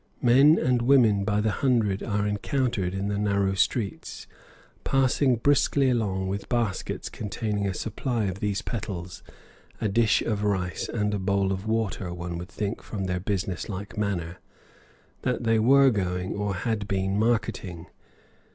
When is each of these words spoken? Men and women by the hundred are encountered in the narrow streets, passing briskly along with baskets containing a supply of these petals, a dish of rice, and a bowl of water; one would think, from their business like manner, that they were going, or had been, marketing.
Men 0.23 0.57
and 0.57 0.81
women 0.81 1.23
by 1.23 1.41
the 1.41 1.51
hundred 1.51 2.01
are 2.01 2.25
encountered 2.25 2.95
in 2.95 3.07
the 3.07 3.19
narrow 3.19 3.53
streets, 3.53 4.25
passing 4.83 5.35
briskly 5.35 5.91
along 5.91 6.27
with 6.27 6.49
baskets 6.49 7.07
containing 7.07 7.67
a 7.67 7.73
supply 7.75 8.23
of 8.23 8.39
these 8.39 8.63
petals, 8.63 9.21
a 9.79 9.87
dish 9.87 10.23
of 10.23 10.43
rice, 10.43 10.89
and 10.89 11.13
a 11.13 11.19
bowl 11.19 11.51
of 11.51 11.67
water; 11.67 12.11
one 12.11 12.39
would 12.39 12.49
think, 12.49 12.81
from 12.81 13.03
their 13.03 13.19
business 13.19 13.69
like 13.69 13.95
manner, 13.95 14.39
that 15.21 15.43
they 15.43 15.59
were 15.59 15.91
going, 15.91 16.33
or 16.33 16.55
had 16.55 16.87
been, 16.87 17.19
marketing. 17.19 17.85